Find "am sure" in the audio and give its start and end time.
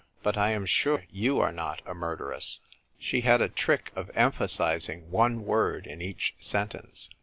0.49-1.05